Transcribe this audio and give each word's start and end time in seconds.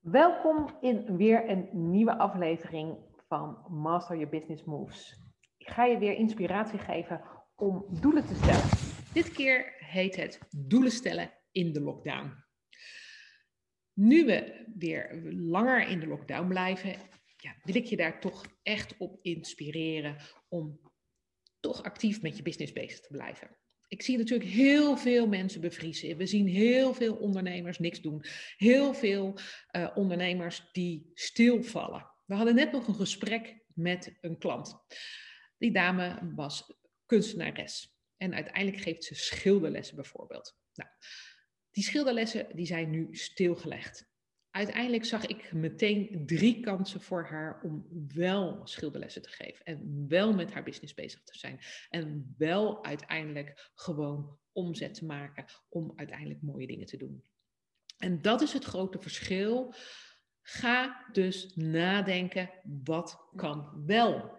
Welkom 0.00 0.78
in 0.80 1.16
weer 1.16 1.48
een 1.48 1.90
nieuwe 1.90 2.18
aflevering 2.18 2.98
van 3.28 3.64
Master 3.68 4.16
Your 4.16 4.30
Business 4.30 4.64
Moves. 4.64 5.20
Ik 5.56 5.68
ga 5.68 5.84
je 5.84 5.98
weer 5.98 6.14
inspiratie 6.14 6.78
geven 6.78 7.22
om 7.56 7.86
doelen 8.00 8.26
te 8.26 8.34
stellen. 8.34 8.68
Dit 9.12 9.32
keer 9.32 9.74
heet 9.78 10.16
het 10.16 10.40
doelen 10.56 10.90
stellen 10.90 11.30
in 11.52 11.72
de 11.72 11.80
lockdown. 11.80 12.32
Nu 13.92 14.24
we 14.24 14.66
weer 14.76 15.20
langer 15.32 15.88
in 15.88 16.00
de 16.00 16.06
lockdown 16.06 16.48
blijven, 16.48 16.96
ja, 17.36 17.54
wil 17.62 17.74
ik 17.74 17.84
je 17.84 17.96
daar 17.96 18.20
toch 18.20 18.44
echt 18.62 18.96
op 18.98 19.18
inspireren 19.22 20.16
om 20.48 20.80
toch 21.60 21.82
actief 21.82 22.22
met 22.22 22.36
je 22.36 22.42
business 22.42 22.72
bezig 22.72 23.00
te 23.00 23.12
blijven 23.12 23.59
ik 23.90 24.02
zie 24.02 24.18
natuurlijk 24.18 24.50
heel 24.50 24.96
veel 24.96 25.26
mensen 25.26 25.60
bevriezen. 25.60 26.16
We 26.16 26.26
zien 26.26 26.46
heel 26.46 26.94
veel 26.94 27.16
ondernemers 27.16 27.78
niks 27.78 28.00
doen. 28.00 28.24
Heel 28.56 28.94
veel 28.94 29.38
uh, 29.76 29.90
ondernemers 29.94 30.68
die 30.72 31.10
stilvallen. 31.14 32.10
We 32.26 32.34
hadden 32.34 32.54
net 32.54 32.72
nog 32.72 32.88
een 32.88 32.94
gesprek 32.94 33.64
met 33.74 34.18
een 34.20 34.38
klant. 34.38 34.76
Die 35.58 35.72
dame 35.72 36.32
was 36.34 36.74
kunstenares. 37.06 37.94
En 38.16 38.34
uiteindelijk 38.34 38.82
geeft 38.82 39.04
ze 39.04 39.14
schilderlessen 39.14 39.96
bijvoorbeeld. 39.96 40.58
Nou, 40.74 40.90
die 41.70 41.84
schilderlessen 41.84 42.56
die 42.56 42.66
zijn 42.66 42.90
nu 42.90 43.08
stilgelegd 43.10 44.09
uiteindelijk 44.50 45.04
zag 45.04 45.26
ik 45.26 45.52
meteen 45.52 46.22
drie 46.26 46.60
kansen 46.60 47.00
voor 47.00 47.24
haar 47.24 47.60
om 47.62 47.86
wel 48.14 48.60
schilderlessen 48.64 49.22
te 49.22 49.28
geven. 49.28 49.64
En 49.64 50.04
wel 50.08 50.34
met 50.34 50.52
haar 50.52 50.62
business 50.62 50.94
bezig 50.94 51.22
te 51.22 51.38
zijn. 51.38 51.60
En 51.88 52.34
wel 52.38 52.84
uiteindelijk 52.84 53.70
gewoon 53.74 54.38
omzet 54.52 54.94
te 54.94 55.04
maken 55.04 55.44
om 55.68 55.92
uiteindelijk 55.96 56.42
mooie 56.42 56.66
dingen 56.66 56.86
te 56.86 56.96
doen. 56.96 57.24
En 57.98 58.22
dat 58.22 58.40
is 58.40 58.52
het 58.52 58.64
grote 58.64 59.00
verschil. 59.00 59.74
Ga 60.42 61.06
dus 61.12 61.54
nadenken, 61.54 62.50
wat 62.84 63.28
kan 63.36 63.82
wel? 63.86 64.38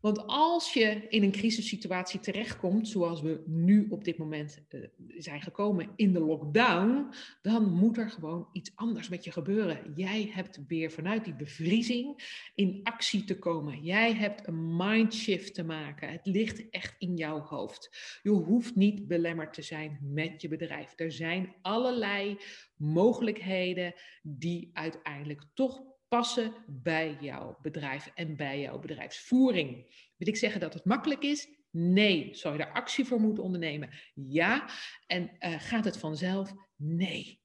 Want 0.00 0.26
als 0.26 0.72
je 0.72 1.06
in 1.08 1.22
een 1.22 1.30
crisissituatie 1.30 2.20
terechtkomt, 2.20 2.88
zoals 2.88 3.22
we 3.22 3.42
nu 3.46 3.86
op 3.90 4.04
dit 4.04 4.18
moment 4.18 4.64
uh, 4.70 4.84
zijn 5.18 5.42
gekomen 5.42 5.90
in 5.96 6.12
de 6.12 6.20
lockdown, 6.20 7.14
dan 7.42 7.72
moet 7.72 7.98
er 7.98 8.10
gewoon 8.10 8.48
iets 8.52 8.72
anders 8.74 9.08
met 9.08 9.24
je 9.24 9.32
gebeuren. 9.32 9.92
Jij 9.94 10.30
hebt 10.32 10.60
weer 10.66 10.90
vanuit 10.90 11.24
die 11.24 11.34
bevriezing 11.34 12.36
in 12.54 12.80
actie 12.82 13.24
te 13.24 13.38
komen. 13.38 13.82
Jij 13.82 14.14
hebt 14.14 14.46
een 14.46 14.76
mindshift 14.76 15.54
te 15.54 15.64
maken. 15.64 16.10
Het 16.10 16.26
ligt 16.26 16.70
echt 16.70 16.94
in 16.98 17.16
jouw 17.16 17.40
hoofd. 17.40 18.18
Je 18.22 18.30
hoeft 18.30 18.74
niet 18.74 19.06
belemmerd 19.08 19.52
te 19.52 19.62
zijn 19.62 19.98
met 20.02 20.42
je 20.42 20.48
bedrijf. 20.48 20.92
Er 20.96 21.12
zijn 21.12 21.54
allerlei 21.62 22.38
mogelijkheden 22.76 23.94
die 24.22 24.70
uiteindelijk 24.72 25.42
toch 25.54 25.82
passen 26.08 26.54
bij 26.66 27.16
jouw 27.20 27.58
bedrijf 27.62 28.10
en 28.14 28.36
bij 28.36 28.60
jouw 28.60 28.78
bedrijfsvoering. 28.78 29.68
Wil 30.16 30.28
ik 30.28 30.36
zeggen 30.36 30.60
dat 30.60 30.74
het 30.74 30.84
makkelijk 30.84 31.22
is? 31.22 31.48
Nee. 31.70 32.34
Zou 32.34 32.54
je 32.56 32.64
daar 32.64 32.72
actie 32.72 33.04
voor 33.04 33.20
moeten 33.20 33.44
ondernemen? 33.44 33.90
Ja. 34.14 34.68
En 35.06 35.30
uh, 35.40 35.54
gaat 35.58 35.84
het 35.84 35.98
vanzelf? 35.98 36.52
Nee. 36.76 37.40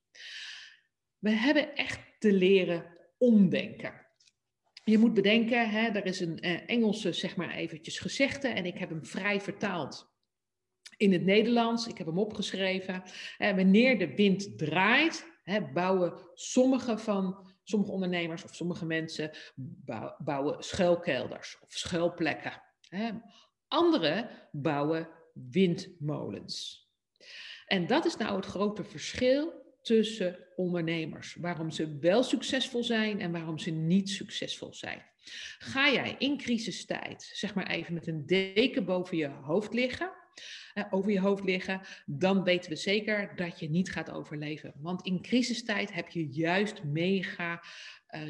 We 1.19 1.29
hebben 1.29 1.75
echt 1.75 1.99
te 2.19 2.33
leren 2.33 2.97
omdenken. 3.17 4.01
Je 4.83 4.97
moet 4.97 5.13
bedenken, 5.13 5.69
hè, 5.69 5.87
er 5.87 6.05
is 6.05 6.19
een 6.19 6.45
uh, 6.45 6.69
Engelse, 6.69 7.13
zeg 7.13 7.35
maar 7.35 7.51
eventjes 7.51 7.99
gezegde, 7.99 8.47
en 8.47 8.65
ik 8.65 8.77
heb 8.77 8.89
hem 8.89 9.05
vrij 9.05 9.41
vertaald 9.41 10.11
in 10.97 11.11
het 11.11 11.25
Nederlands. 11.25 11.87
Ik 11.87 11.97
heb 11.97 12.07
hem 12.07 12.19
opgeschreven. 12.19 13.03
Uh, 13.39 13.55
wanneer 13.55 13.99
de 13.99 14.15
wind 14.15 14.57
draait, 14.57 15.25
hè, 15.43 15.61
bouwen 15.61 16.29
sommige 16.33 16.97
van 16.97 17.52
Sommige 17.63 17.91
ondernemers 17.91 18.43
of 18.43 18.55
sommige 18.55 18.85
mensen 18.85 19.31
bouwen 20.17 20.63
schuilkelders 20.63 21.57
of 21.61 21.71
schuilplekken. 21.71 22.61
Anderen 23.67 24.29
bouwen 24.51 25.09
windmolens. 25.33 26.87
En 27.65 27.87
dat 27.87 28.05
is 28.05 28.17
nou 28.17 28.35
het 28.35 28.45
grote 28.45 28.83
verschil 28.83 29.61
tussen 29.81 30.47
ondernemers. 30.55 31.35
Waarom 31.35 31.71
ze 31.71 31.97
wel 31.99 32.23
succesvol 32.23 32.83
zijn 32.83 33.19
en 33.19 33.31
waarom 33.31 33.57
ze 33.57 33.71
niet 33.71 34.09
succesvol 34.09 34.73
zijn. 34.73 35.01
Ga 35.57 35.91
jij 35.91 36.15
in 36.19 36.37
crisistijd, 36.37 37.31
zeg 37.33 37.55
maar 37.55 37.67
even 37.67 37.93
met 37.93 38.07
een 38.07 38.25
deken 38.25 38.85
boven 38.85 39.17
je 39.17 39.27
hoofd 39.27 39.73
liggen, 39.73 40.11
over 40.89 41.11
je 41.11 41.19
hoofd 41.19 41.43
liggen, 41.43 41.81
dan 42.05 42.43
weten 42.43 42.69
we 42.69 42.75
zeker 42.75 43.35
dat 43.35 43.59
je 43.59 43.69
niet 43.69 43.91
gaat 43.91 44.11
overleven. 44.11 44.73
Want 44.77 45.05
in 45.05 45.21
crisistijd 45.21 45.93
heb 45.93 46.09
je 46.09 46.27
juist 46.27 46.83
mega 46.83 47.63
uh, 48.09 48.29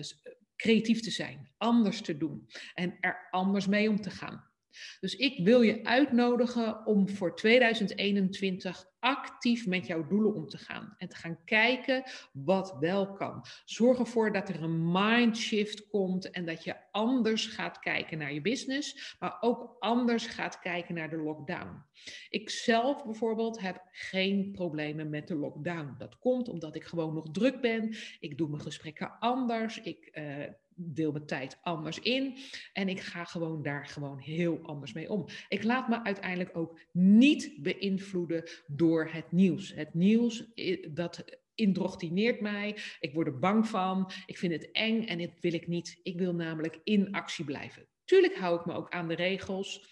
creatief 0.56 1.02
te 1.02 1.12
zijn, 1.12 1.52
anders 1.58 2.02
te 2.02 2.18
doen 2.18 2.48
en 2.74 2.98
er 3.00 3.28
anders 3.32 3.68
mee 3.68 3.90
om 3.90 4.02
te 4.02 4.10
gaan. 4.10 4.52
Dus 5.00 5.16
ik 5.16 5.46
wil 5.46 5.62
je 5.62 5.84
uitnodigen 5.86 6.86
om 6.86 7.10
voor 7.10 7.36
2021 7.36 8.86
actief 9.04 9.68
met 9.68 9.88
jouw 9.88 10.08
doelen 10.08 10.34
om 10.34 10.48
te 10.48 10.58
gaan 10.58 10.96
en 10.98 11.10
te 11.10 11.16
gaan 11.16 11.44
kijken 11.46 12.04
wat 12.32 12.78
wel 12.80 13.14
kan. 13.14 13.46
Zorg 13.66 14.00
ervoor 14.00 14.32
dat 14.32 14.50
er 14.50 14.64
een 14.64 14.92
mindshift 14.92 15.88
komt 15.88 16.30
en 16.30 16.46
dat 16.46 16.64
je 16.64 16.76
anders 16.92 17.46
gaat 17.46 17.80
kijken 17.80 18.18
naar 18.18 18.34
je 18.34 18.42
business, 18.42 19.16
maar 19.20 19.38
ook 19.40 19.76
anders 19.80 20.26
gaat 20.26 20.60
kijken 20.60 20.96
naar 20.96 21.10
de 21.10 21.18
lockdown. 21.18 21.84
Ik 22.30 22.50
zelf 22.50 23.06
bijvoorbeeld 23.06 23.60
heb 23.60 23.82
geen 23.92 24.52
problemen 24.52 25.10
met 25.10 25.28
de 25.28 25.36
lockdown. 25.36 25.96
Dat 25.98 26.20
komt 26.20 26.50
omdat 26.50 26.76
ik 26.76 26.84
gewoon 26.84 27.14
nog 27.14 27.32
druk 27.32 27.62
ben. 27.62 27.96
Ik 28.20 28.38
doe 28.38 28.50
mijn 28.50 28.62
gesprekken 28.62 29.20
anders. 29.20 29.82
Ik 29.82 30.10
uh, 30.14 30.46
deel 30.76 31.12
mijn 31.12 31.26
tijd 31.26 31.58
anders 31.62 32.00
in. 32.00 32.38
En 32.74 32.90
ik 32.90 33.00
ga 33.00 33.24
gewoon 33.24 33.62
daar 33.62 33.88
gewoon 33.88 34.20
heel 34.20 34.60
anders 34.64 34.94
mee 34.94 35.10
om. 35.10 35.26
Ik 35.48 35.64
laat 35.64 35.88
me 35.88 36.04
uiteindelijk 36.04 36.58
ook 36.58 36.80
niet 36.92 37.58
beïnvloeden 37.62 38.50
door 38.68 39.10
het 39.12 39.32
nieuws. 39.32 39.74
Het 39.74 39.94
nieuws, 39.94 40.46
dat 40.92 41.24
indoctrineert 41.56 42.42
mij. 42.42 42.78
Ik 43.00 43.14
word 43.14 43.28
er 43.28 43.40
bang 43.40 43.68
van. 43.68 44.12
Ik 44.26 44.38
vind 44.38 44.54
het 44.54 44.72
eng 44.72 45.04
en 45.04 45.18
dit 45.18 45.32
wil 45.40 45.54
ik 45.54 45.68
niet. 45.68 46.00
Ik 46.04 46.18
wil 46.18 46.34
namelijk 46.36 46.80
in 46.84 47.12
actie 47.12 47.46
blijven. 47.46 47.88
Tuurlijk 48.06 48.36
hou 48.36 48.60
ik 48.60 48.66
me 48.66 48.74
ook 48.74 48.90
aan 48.90 49.08
de 49.08 49.16
regels. 49.16 49.88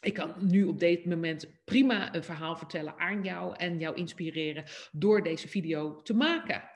Ik 0.00 0.14
kan 0.14 0.34
nu 0.40 0.64
op 0.64 0.78
dit 0.78 1.04
moment 1.04 1.46
prima 1.64 2.14
een 2.14 2.24
verhaal 2.24 2.56
vertellen 2.56 2.98
aan 2.98 3.22
jou 3.22 3.56
en 3.56 3.78
jou 3.78 3.96
inspireren 3.96 4.64
door 4.92 5.22
deze 5.22 5.48
video 5.48 6.02
te 6.02 6.14
maken. 6.14 6.75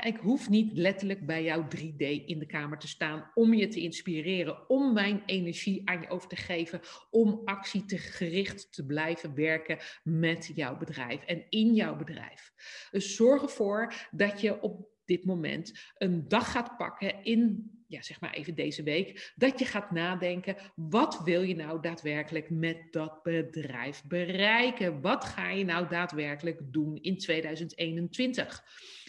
Ik 0.00 0.16
hoef 0.16 0.48
niet 0.48 0.76
letterlijk 0.76 1.26
bij 1.26 1.42
jou 1.42 1.64
3D 1.76 2.26
in 2.26 2.38
de 2.38 2.46
kamer 2.46 2.78
te 2.78 2.88
staan 2.88 3.30
om 3.34 3.54
je 3.54 3.68
te 3.68 3.80
inspireren, 3.80 4.68
om 4.68 4.92
mijn 4.92 5.22
energie 5.26 5.88
aan 5.88 6.00
je 6.00 6.08
over 6.08 6.28
te 6.28 6.36
geven, 6.36 6.80
om 7.10 7.42
actie 7.44 7.84
te 7.84 7.98
gericht 7.98 8.72
te 8.72 8.86
blijven 8.86 9.34
werken 9.34 9.78
met 10.02 10.50
jouw 10.54 10.76
bedrijf 10.76 11.24
en 11.24 11.46
in 11.48 11.74
jouw 11.74 11.96
bedrijf. 11.96 12.52
Dus 12.90 13.16
zorg 13.16 13.42
ervoor 13.42 14.08
dat 14.10 14.40
je 14.40 14.60
op 14.60 14.92
dit 15.04 15.24
moment 15.24 15.72
een 15.98 16.28
dag 16.28 16.50
gaat 16.50 16.76
pakken 16.76 17.24
in, 17.24 17.70
ja, 17.88 18.02
zeg 18.02 18.20
maar 18.20 18.32
even 18.32 18.54
deze 18.54 18.82
week, 18.82 19.32
dat 19.36 19.58
je 19.58 19.64
gaat 19.64 19.90
nadenken, 19.90 20.56
wat 20.74 21.20
wil 21.24 21.42
je 21.42 21.56
nou 21.56 21.80
daadwerkelijk 21.80 22.50
met 22.50 22.78
dat 22.90 23.22
bedrijf 23.22 24.02
bereiken? 24.04 25.00
Wat 25.00 25.24
ga 25.24 25.50
je 25.50 25.64
nou 25.64 25.88
daadwerkelijk 25.88 26.60
doen 26.64 26.96
in 26.96 27.18
2021? 27.18 28.64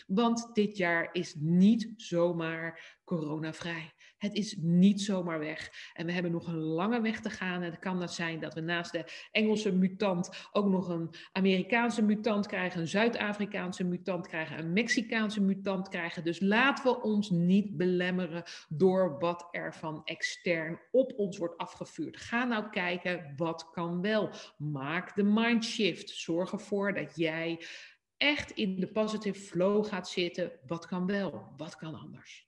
Want 0.08 0.50
dit 0.54 0.78
jaar 0.78 1.10
is 1.12 1.36
niet 1.38 1.94
zomaar 1.98 3.00
coronavrij. 3.04 3.94
Het 4.18 4.34
is 4.34 4.56
niet 4.60 5.02
zomaar 5.02 5.40
weg. 5.40 5.92
En 5.94 6.06
we 6.06 6.12
hebben 6.12 6.32
nog 6.32 6.48
een 6.48 6.60
lange 6.60 7.02
weg 7.02 7.22
te 7.22 7.30
gaan. 7.30 7.62
En 7.62 7.72
het 7.72 7.80
kan 7.80 8.00
dat 8.00 8.14
zijn 8.14 8.40
dat 8.40 8.54
we 8.54 8.62
naast 8.62 8.92
de 8.92 9.28
Engelse 9.32 9.72
mutant 9.72 10.48
ook 10.52 10.66
nog 10.66 10.88
een 10.88 11.10
Amerikaanse 11.32 12.04
mutant 12.04 12.48
krijgen, 12.48 12.82
een 12.82 12.88
Zuid-Afrikaanse 12.88 13.84
mutant 13.84 14.28
krijgen, 14.28 14.60
een 14.60 14.74
Mexicaanse 14.74 15.42
mutant 15.42 15.90
krijgen. 15.90 16.24
Dus 16.24 16.40
laten 16.40 16.84
we 16.84 17.02
ons 17.02 17.30
niet 17.30 17.78
belemmeren 17.78 18.44
door 18.70 19.20
wat 19.20 19.48
er 19.52 19.74
van 19.74 20.02
extern 20.04 20.80
op 20.92 21.14
ons 21.18 21.38
wordt 21.38 21.58
afgevuurd. 21.58 22.18
Ga 22.18 22.44
nou 22.44 22.70
kijken 22.70 23.34
wat 23.36 23.70
kan 23.72 24.02
wel. 24.02 24.30
Maak 24.58 25.16
de 25.16 25.24
mindshift. 25.24 26.10
Zorg 26.10 26.52
ervoor 26.52 26.94
dat 26.94 27.16
jij 27.16 27.66
echt 28.18 28.52
in 28.52 28.80
de 28.80 28.88
positive 28.88 29.40
flow 29.40 29.86
gaat 29.86 30.10
zitten. 30.10 30.52
Wat 30.68 30.88
kan 30.88 31.06
wel? 31.06 31.54
Wat 31.58 31.76
kan 31.76 31.96
anders? 31.96 32.48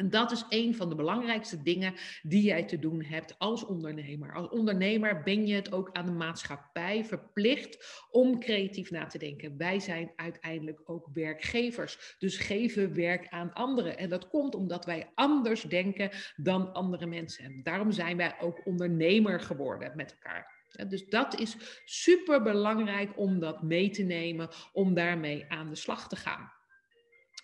En 0.00 0.10
dat 0.10 0.30
is 0.30 0.44
een 0.48 0.74
van 0.74 0.88
de 0.88 0.94
belangrijkste 0.94 1.62
dingen 1.62 1.94
die 2.22 2.42
jij 2.42 2.64
te 2.64 2.78
doen 2.78 3.02
hebt 3.02 3.38
als 3.38 3.64
ondernemer. 3.64 4.34
Als 4.34 4.48
ondernemer 4.48 5.22
ben 5.22 5.46
je 5.46 5.54
het 5.54 5.72
ook 5.72 5.90
aan 5.92 6.04
de 6.06 6.12
maatschappij 6.12 7.04
verplicht 7.04 8.04
om 8.10 8.38
creatief 8.38 8.90
na 8.90 9.06
te 9.06 9.18
denken. 9.18 9.56
Wij 9.56 9.80
zijn 9.80 10.12
uiteindelijk 10.16 10.80
ook 10.84 11.08
werkgevers, 11.12 12.16
dus 12.18 12.36
geven 12.36 12.94
werk 12.94 13.28
aan 13.28 13.52
anderen. 13.52 13.98
En 13.98 14.08
dat 14.08 14.28
komt 14.28 14.54
omdat 14.54 14.84
wij 14.84 15.10
anders 15.14 15.62
denken 15.62 16.10
dan 16.36 16.72
andere 16.72 17.06
mensen. 17.06 17.44
En 17.44 17.62
daarom 17.62 17.92
zijn 17.92 18.16
wij 18.16 18.40
ook 18.40 18.66
ondernemer 18.66 19.40
geworden 19.40 19.92
met 19.96 20.12
elkaar. 20.12 20.58
Dus 20.88 21.08
dat 21.08 21.40
is 21.40 21.56
super 21.84 22.42
belangrijk 22.42 23.18
om 23.18 23.38
dat 23.38 23.62
mee 23.62 23.90
te 23.90 24.02
nemen, 24.02 24.48
om 24.72 24.94
daarmee 24.94 25.44
aan 25.48 25.68
de 25.68 25.76
slag 25.76 26.08
te 26.08 26.16
gaan. 26.16 26.52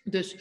Dus 0.05 0.37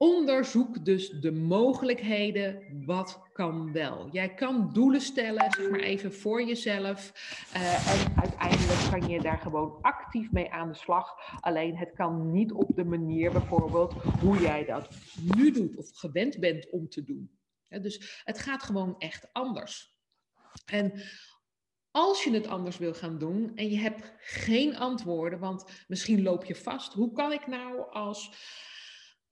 onderzoek 0.00 0.84
dus 0.84 1.10
de 1.10 1.32
mogelijkheden. 1.32 2.62
Wat 2.86 3.22
kan 3.32 3.72
wel? 3.72 4.08
Jij 4.10 4.34
kan 4.34 4.72
doelen 4.72 5.00
stellen, 5.00 5.50
zeg 5.50 5.70
maar 5.70 5.80
even 5.80 6.14
voor 6.14 6.42
jezelf. 6.42 7.12
Uh, 7.54 7.90
en 7.92 8.16
uiteindelijk 8.16 8.90
kan 8.90 9.08
je 9.08 9.20
daar 9.20 9.38
gewoon 9.38 9.78
actief 9.82 10.30
mee 10.30 10.52
aan 10.52 10.68
de 10.68 10.74
slag. 10.74 11.14
Alleen 11.40 11.76
het 11.76 11.92
kan 11.92 12.30
niet 12.30 12.52
op 12.52 12.76
de 12.76 12.84
manier 12.84 13.32
bijvoorbeeld 13.32 13.92
hoe 13.92 14.40
jij 14.40 14.64
dat 14.64 14.88
nu 15.34 15.50
doet 15.50 15.76
of 15.76 15.90
gewend 15.92 16.38
bent 16.38 16.70
om 16.70 16.88
te 16.88 17.04
doen. 17.04 17.38
dus 17.68 18.22
het 18.24 18.38
gaat 18.38 18.62
gewoon 18.62 18.94
echt 18.98 19.32
anders. 19.32 19.96
En 20.64 21.02
als 21.90 22.24
je 22.24 22.30
het 22.32 22.46
anders 22.46 22.78
wil 22.78 22.94
gaan 22.94 23.18
doen 23.18 23.52
en 23.56 23.70
je 23.70 23.78
hebt 23.78 24.12
geen 24.18 24.76
antwoorden, 24.76 25.38
want 25.38 25.84
misschien 25.88 26.22
loop 26.22 26.44
je 26.44 26.54
vast. 26.54 26.92
Hoe 26.92 27.12
kan 27.12 27.32
ik 27.32 27.46
nou 27.46 27.90
als 27.90 28.32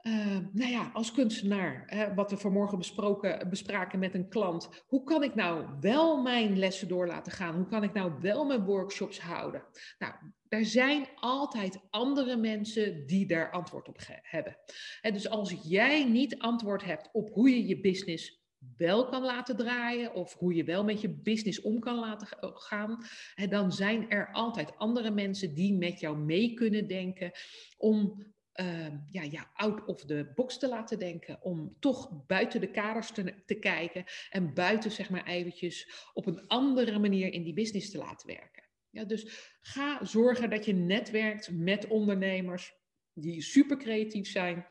uh, 0.02 0.38
nou 0.52 0.70
ja, 0.70 0.90
als 0.92 1.12
kunstenaar, 1.12 1.82
hè, 1.86 2.14
wat 2.14 2.30
we 2.30 2.36
vanmorgen 2.36 2.78
besproken, 2.78 3.48
bespraken 3.48 3.98
met 3.98 4.14
een 4.14 4.28
klant, 4.28 4.84
hoe 4.86 5.04
kan 5.04 5.22
ik 5.22 5.34
nou 5.34 5.66
wel 5.80 6.22
mijn 6.22 6.58
lessen 6.58 6.88
door 6.88 7.06
laten 7.06 7.32
gaan? 7.32 7.54
Hoe 7.54 7.66
kan 7.66 7.82
ik 7.82 7.92
nou 7.92 8.12
wel 8.20 8.44
mijn 8.44 8.64
workshops 8.64 9.20
houden? 9.20 9.64
Nou, 9.98 10.14
er 10.48 10.64
zijn 10.64 11.08
altijd 11.14 11.80
andere 11.90 12.36
mensen 12.36 13.06
die 13.06 13.26
daar 13.26 13.50
antwoord 13.50 13.88
op 13.88 13.98
hebben. 14.22 14.56
En 15.00 15.12
dus 15.12 15.28
als 15.28 15.56
jij 15.62 16.04
niet 16.04 16.38
antwoord 16.38 16.84
hebt 16.84 17.08
op 17.12 17.30
hoe 17.30 17.50
je 17.50 17.66
je 17.66 17.80
business 17.80 18.46
wel 18.76 19.08
kan 19.08 19.22
laten 19.22 19.56
draaien 19.56 20.14
of 20.14 20.34
hoe 20.34 20.54
je 20.54 20.64
wel 20.64 20.84
met 20.84 21.00
je 21.00 21.08
business 21.08 21.60
om 21.60 21.78
kan 21.78 21.98
laten 21.98 22.28
gaan, 22.40 23.04
dan 23.48 23.72
zijn 23.72 24.10
er 24.10 24.32
altijd 24.32 24.76
andere 24.76 25.10
mensen 25.10 25.54
die 25.54 25.74
met 25.74 26.00
jou 26.00 26.18
mee 26.18 26.54
kunnen 26.54 26.88
denken 26.88 27.30
om 27.76 28.26
uh, 28.60 28.86
ja, 29.10 29.22
ja, 29.22 29.50
out 29.54 29.84
of 29.84 30.04
the 30.04 30.32
box 30.34 30.58
te 30.58 30.68
laten 30.68 30.98
denken. 30.98 31.42
Om 31.42 31.76
toch 31.80 32.26
buiten 32.26 32.60
de 32.60 32.70
kaders 32.70 33.10
te, 33.10 33.34
te 33.46 33.54
kijken 33.54 34.04
en 34.30 34.54
buiten 34.54 34.90
zeg 34.90 35.10
maar 35.10 35.26
eventjes 35.26 36.08
op 36.12 36.26
een 36.26 36.46
andere 36.46 36.98
manier 36.98 37.32
in 37.32 37.42
die 37.42 37.52
business 37.52 37.90
te 37.90 37.98
laten 37.98 38.26
werken. 38.26 38.64
Ja, 38.90 39.04
dus 39.04 39.54
ga 39.60 40.04
zorgen 40.04 40.50
dat 40.50 40.64
je 40.64 40.72
netwerkt 40.72 41.50
met 41.50 41.86
ondernemers 41.86 42.74
die 43.12 43.42
super 43.42 43.76
creatief 43.76 44.28
zijn, 44.28 44.66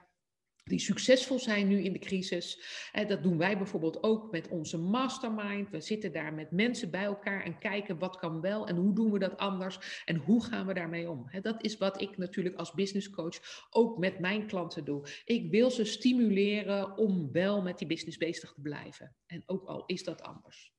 die 0.68 0.80
succesvol 0.80 1.40
zijn 1.40 1.68
nu 1.68 1.84
in 1.84 1.94
de 1.94 2.00
crisis. 2.00 2.60
Dat 3.08 3.24
doen 3.24 3.38
wij 3.38 3.58
bijvoorbeeld 3.58 4.04
ook 4.04 4.32
met 4.32 4.48
onze 4.48 4.78
mastermind. 4.78 5.70
We 5.70 5.82
zitten 5.82 6.12
daar 6.12 6.34
met 6.34 6.52
mensen 6.52 6.92
bij 6.92 7.04
elkaar 7.04 7.44
en 7.44 7.58
kijken 7.58 8.00
wat 8.00 8.18
kan 8.18 8.42
wel 8.42 8.68
en 8.68 8.76
hoe 8.76 8.94
doen 8.94 9.12
we 9.12 9.20
dat 9.20 9.38
anders 9.38 10.04
en 10.06 10.16
hoe 10.16 10.44
gaan 10.44 10.68
we 10.68 10.74
daarmee 10.74 11.10
om. 11.10 11.30
Dat 11.42 11.64
is 11.64 11.78
wat 11.78 12.02
ik 12.02 12.18
natuurlijk 12.18 12.56
als 12.56 12.74
business 12.74 13.10
coach 13.10 13.68
ook 13.70 13.98
met 13.98 14.20
mijn 14.20 14.48
klanten 14.48 14.86
doe. 14.86 15.08
Ik 15.26 15.52
wil 15.52 15.72
ze 15.72 15.86
stimuleren 15.86 16.98
om 16.98 17.32
wel 17.32 17.62
met 17.62 17.78
die 17.78 17.88
business 17.88 18.18
bezig 18.18 18.54
te 18.54 18.62
blijven. 18.62 19.16
En 19.26 19.44
ook 19.46 19.66
al 19.66 19.86
is 19.86 20.04
dat 20.04 20.22
anders. 20.22 20.77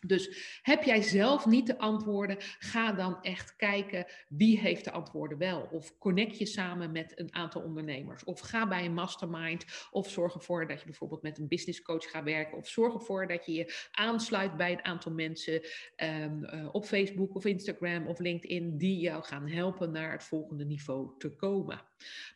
Dus 0.00 0.58
heb 0.62 0.82
jij 0.82 1.02
zelf 1.02 1.46
niet 1.46 1.66
de 1.66 1.78
antwoorden, 1.78 2.36
ga 2.58 2.92
dan 2.92 3.22
echt 3.22 3.56
kijken 3.56 4.06
wie 4.28 4.58
heeft 4.58 4.84
de 4.84 4.90
antwoorden 4.90 5.38
wel. 5.38 5.68
Of 5.70 5.98
connect 5.98 6.38
je 6.38 6.46
samen 6.46 6.92
met 6.92 7.18
een 7.18 7.34
aantal 7.34 7.62
ondernemers. 7.62 8.24
Of 8.24 8.40
ga 8.40 8.68
bij 8.68 8.84
een 8.84 8.94
mastermind. 8.94 9.64
Of 9.90 10.10
zorg 10.10 10.34
ervoor 10.34 10.66
dat 10.66 10.78
je 10.78 10.84
bijvoorbeeld 10.84 11.22
met 11.22 11.38
een 11.38 11.48
business 11.48 11.82
coach 11.82 12.10
gaat 12.10 12.24
werken. 12.24 12.58
Of 12.58 12.68
zorg 12.68 12.94
ervoor 12.94 13.26
dat 13.26 13.46
je 13.46 13.52
je 13.52 13.88
aansluit 13.90 14.56
bij 14.56 14.72
een 14.72 14.84
aantal 14.84 15.12
mensen 15.12 15.60
um, 15.96 16.44
uh, 16.44 16.68
op 16.72 16.84
Facebook 16.84 17.34
of 17.34 17.44
Instagram 17.44 18.06
of 18.06 18.18
LinkedIn 18.18 18.78
die 18.78 19.00
jou 19.00 19.22
gaan 19.22 19.48
helpen 19.48 19.90
naar 19.90 20.12
het 20.12 20.24
volgende 20.24 20.64
niveau 20.64 21.10
te 21.18 21.36
komen. 21.36 21.82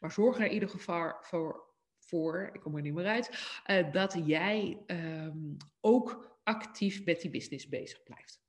Maar 0.00 0.12
zorg 0.12 0.38
er 0.38 0.44
in 0.44 0.52
ieder 0.52 0.68
geval 0.68 1.14
voor, 1.20 1.64
voor 1.98 2.50
ik 2.52 2.60
kom 2.60 2.76
er 2.76 2.82
niet 2.82 2.94
meer 2.94 3.06
uit, 3.06 3.58
uh, 3.66 3.92
dat 3.92 4.20
jij 4.24 4.78
um, 4.86 5.56
ook 5.80 6.29
actief 6.42 7.04
met 7.04 7.20
die 7.20 7.30
business 7.30 7.68
bezig 7.68 8.02
blijft. 8.02 8.40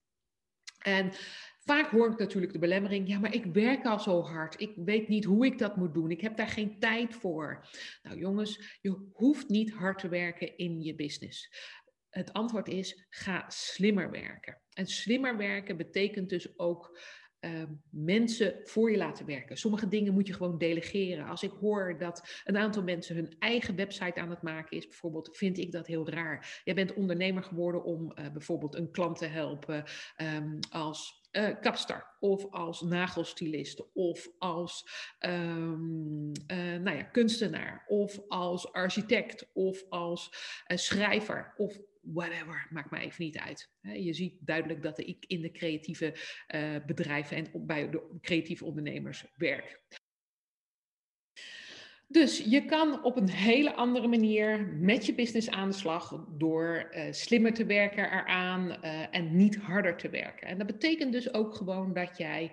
En 0.82 1.12
vaak 1.60 1.90
hoor 1.92 2.12
ik 2.12 2.18
natuurlijk 2.18 2.54
de 2.54 2.60
belemmering, 2.60 3.08
ja, 3.08 3.20
maar 3.20 3.34
ik 3.34 3.46
werk 3.46 3.86
al 3.86 4.00
zo 4.00 4.22
hard. 4.22 4.60
Ik 4.60 4.74
weet 4.76 5.08
niet 5.08 5.24
hoe 5.24 5.46
ik 5.46 5.58
dat 5.58 5.76
moet 5.76 5.94
doen. 5.94 6.12
Ik 6.12 6.22
heb 6.22 6.38
daar 6.38 6.48
geen 6.48 6.80
tijd 6.80 7.16
voor. 7.16 7.68
Nou 8.04 8.18
jongens, 8.18 8.80
je 8.82 9.10
hoeft 9.14 9.50
niet 9.50 9.72
hard 9.72 10.00
te 10.00 10.10
werken 10.10 10.58
in 10.58 10.82
je 10.82 10.96
business. 10.96 11.54
Het 12.10 12.34
antwoord 12.34 12.68
is, 12.68 13.06
ga 13.10 13.50
slimmer 13.50 14.12
werken. 14.12 14.62
En 14.74 14.88
slimmer 14.88 15.38
werken 15.38 15.78
betekent 15.78 16.30
dus 16.30 16.60
ook 16.60 17.00
uh, 17.42 17.64
mensen 17.90 18.60
voor 18.64 18.92
je 18.92 18.98
laten 18.98 19.26
werken. 19.26 19.58
Sommige 19.58 19.88
dingen 19.88 20.14
moet 20.14 20.28
je 20.28 20.34
gewoon 20.34 20.58
delegeren. 20.58 21.26
Als 21.26 21.44
ik 21.44 21.52
hoor 21.52 21.98
dat 21.98 22.42
een 22.44 22.58
aantal 22.58 22.84
mensen 22.84 23.16
hun 23.16 23.36
eigen 23.40 23.76
website 23.76 24.20
aan 24.20 24.30
het 24.30 24.42
maken 24.42 24.78
is, 24.78 24.88
bijvoorbeeld, 24.88 25.38
vind 25.38 25.58
ik 25.58 25.72
dat 25.72 25.88
heel 25.88 26.10
raar. 26.10 26.62
Jij 26.64 26.76
bent 26.76 26.94
ondernemer 26.94 27.44
geworden 27.44 27.84
om 27.84 28.12
uh, 28.20 28.32
bijvoorbeeld 28.32 28.76
een 28.76 28.92
klant 28.92 29.18
te 29.18 29.26
helpen 29.26 29.84
um, 30.18 30.60
als 30.70 31.20
uh, 31.32 31.50
kapstar 31.62 32.16
of 32.20 32.52
als 32.52 32.82
nagelstilist 32.82 33.94
of 33.94 34.28
als 34.38 34.90
um, 35.20 36.32
uh, 36.52 36.78
nou 36.80 36.98
ja, 36.98 37.04
kunstenaar 37.04 37.86
of 37.88 38.20
als 38.28 38.72
architect 38.72 39.50
of 39.54 39.84
als 39.90 40.30
schrijver 40.68 41.54
of 41.58 41.80
whatever, 42.01 42.68
maakt 42.69 42.92
me 42.92 43.00
even 43.00 43.24
niet 43.24 43.38
uit. 43.38 43.69
Je 43.81 44.13
ziet 44.13 44.38
duidelijk 44.39 44.81
dat 44.81 45.00
ik 45.00 45.25
in 45.27 45.42
de 45.42 45.51
creatieve 45.51 46.15
uh, 46.56 46.86
bedrijven 46.86 47.38
en 47.38 47.65
bij 47.65 47.89
de 47.89 48.18
creatieve 48.21 48.65
ondernemers 48.65 49.25
werk. 49.36 49.81
Dus 52.12 52.38
je 52.38 52.66
kan 52.66 53.04
op 53.04 53.16
een 53.18 53.30
hele 53.30 53.74
andere 53.74 54.08
manier 54.08 54.68
met 54.80 55.06
je 55.06 55.13
business 55.13 55.50
aan 55.50 55.69
de 55.69 55.75
slag 55.75 56.25
door 56.30 56.92
uh, 56.92 57.04
slimmer 57.12 57.54
te 57.54 57.66
werken 57.66 58.12
eraan 58.12 58.69
uh, 58.69 59.16
en 59.16 59.36
niet 59.36 59.58
harder 59.58 59.98
te 59.98 60.10
werken. 60.10 60.48
En 60.48 60.58
dat 60.58 60.68
betekent 60.68 61.12
dus 61.12 61.34
ook 61.34 61.56
gewoon 61.56 61.94
dat 61.94 62.18
jij 62.18 62.52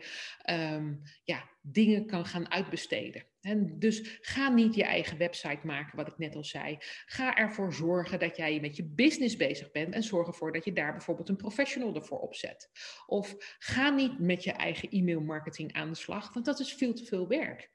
um, 0.51 1.03
ja, 1.25 1.49
dingen 1.63 2.07
kan 2.07 2.27
gaan 2.27 2.51
uitbesteden. 2.51 3.25
En 3.41 3.79
dus 3.79 4.19
ga 4.21 4.49
niet 4.49 4.75
je 4.75 4.85
eigen 4.85 5.19
website 5.19 5.67
maken, 5.67 5.97
wat 5.97 6.09
ik 6.09 6.19
net 6.19 6.37
al 6.37 6.45
zei. 6.45 6.77
Ga 7.07 7.37
ervoor 7.37 7.73
zorgen 7.73 8.19
dat 8.19 8.37
jij 8.37 8.61
met 8.61 8.77
je 8.77 8.85
business 8.85 9.37
bezig 9.37 9.71
bent 9.71 9.95
en 9.95 10.03
zorg 10.03 10.27
ervoor 10.27 10.53
dat 10.53 10.65
je 10.65 10.73
daar 10.73 10.93
bijvoorbeeld 10.93 11.29
een 11.29 11.37
professional 11.37 11.95
ervoor 11.95 12.19
opzet. 12.19 12.71
Of 13.07 13.35
ga 13.59 13.91
niet 13.91 14.19
met 14.19 14.45
je 14.45 14.53
eigen 14.53 14.89
e-mail 14.91 15.21
marketing 15.21 15.73
aan 15.73 15.89
de 15.89 15.97
slag, 15.97 16.33
want 16.33 16.47
dat 16.47 16.61
is 16.61 16.73
veel 16.75 16.93
te 16.93 17.05
veel 17.05 17.29
werk. 17.29 17.71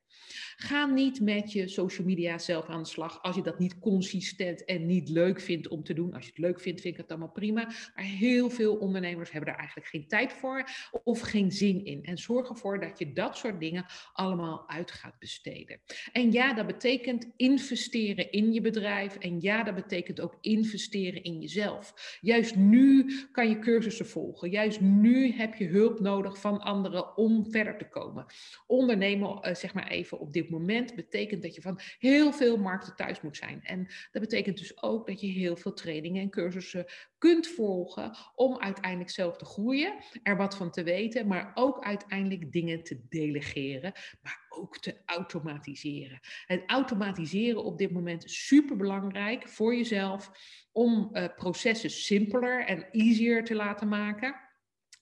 Ga 0.55 0.85
niet 0.85 1.21
met 1.21 1.51
je 1.51 1.67
social 1.67 2.07
media 2.07 2.37
zelf 2.37 2.67
aan 2.67 2.83
de 2.83 2.89
slag 2.89 3.21
als 3.21 3.35
je 3.35 3.41
dat 3.41 3.59
niet 3.59 3.79
consistent 3.79 4.65
en 4.65 4.85
niet 4.85 5.09
leuk 5.09 5.41
vindt 5.41 5.67
om 5.67 5.83
te 5.83 5.93
doen. 5.93 6.13
Als 6.13 6.23
je 6.23 6.29
het 6.29 6.39
leuk 6.39 6.59
vindt, 6.59 6.81
vind 6.81 6.93
ik 6.93 7.01
het 7.01 7.09
allemaal 7.09 7.31
prima. 7.31 7.63
Maar 7.95 8.05
heel 8.05 8.49
veel 8.49 8.75
ondernemers 8.75 9.31
hebben 9.31 9.49
daar 9.49 9.59
eigenlijk 9.59 9.89
geen 9.89 10.07
tijd 10.07 10.33
voor 10.33 10.69
of 11.03 11.19
geen 11.19 11.51
zin 11.51 11.85
in. 11.85 12.03
En 12.03 12.17
zorg 12.17 12.49
ervoor 12.49 12.79
dat 12.79 12.99
je 12.99 13.13
dat 13.13 13.37
soort 13.37 13.59
dingen 13.59 13.85
allemaal 14.13 14.69
uit 14.69 14.91
gaat 14.91 15.19
besteden. 15.19 15.81
En 16.11 16.31
ja, 16.31 16.53
dat 16.53 16.67
betekent 16.67 17.31
investeren 17.35 18.31
in 18.31 18.53
je 18.53 18.61
bedrijf. 18.61 19.15
En 19.15 19.41
ja, 19.41 19.63
dat 19.63 19.75
betekent 19.75 20.21
ook 20.21 20.37
investeren 20.41 21.23
in 21.23 21.39
jezelf. 21.39 22.17
Juist 22.21 22.55
nu 22.55 23.13
kan 23.31 23.49
je 23.49 23.59
cursussen 23.59 24.07
volgen. 24.07 24.49
Juist 24.49 24.81
nu 24.81 25.31
heb 25.31 25.55
je 25.55 25.67
hulp 25.67 25.99
nodig 25.99 26.39
van 26.39 26.61
anderen 26.61 27.17
om 27.17 27.51
verder 27.51 27.77
te 27.77 27.89
komen. 27.89 28.25
Ondernemen, 28.67 29.41
eh, 29.41 29.55
zeg 29.55 29.73
maar 29.73 29.87
even 29.87 30.02
op 30.11 30.33
dit 30.33 30.49
moment 30.49 30.95
betekent 30.95 31.41
dat 31.41 31.55
je 31.55 31.61
van 31.61 31.79
heel 31.97 32.33
veel 32.33 32.57
markten 32.57 32.95
thuis 32.95 33.21
moet 33.21 33.37
zijn. 33.37 33.59
En 33.63 33.87
dat 34.11 34.21
betekent 34.21 34.57
dus 34.57 34.81
ook 34.83 35.07
dat 35.07 35.21
je 35.21 35.27
heel 35.27 35.55
veel 35.55 35.73
trainingen 35.73 36.21
en 36.21 36.29
cursussen 36.29 36.85
kunt 37.17 37.47
volgen 37.47 38.17
om 38.35 38.59
uiteindelijk 38.59 39.09
zelf 39.09 39.37
te 39.37 39.45
groeien, 39.45 39.93
er 40.23 40.37
wat 40.37 40.55
van 40.55 40.71
te 40.71 40.83
weten, 40.83 41.27
maar 41.27 41.51
ook 41.53 41.83
uiteindelijk 41.83 42.51
dingen 42.51 42.83
te 42.83 43.05
delegeren, 43.09 43.91
maar 44.21 44.45
ook 44.49 44.77
te 44.77 45.01
automatiseren. 45.05 46.19
Het 46.45 46.63
automatiseren 46.67 47.63
op 47.63 47.77
dit 47.77 47.91
moment 47.91 48.25
is 48.25 48.47
super 48.47 48.75
belangrijk 48.75 49.49
voor 49.49 49.75
jezelf 49.75 50.31
om 50.71 51.09
uh, 51.13 51.25
processen 51.35 51.89
simpeler 51.89 52.65
en 52.65 52.87
easier 52.91 53.43
te 53.43 53.55
laten 53.55 53.87
maken. 53.87 54.42